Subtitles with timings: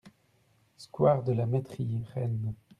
[0.77, 2.55] Square de la Mettrie, Rennes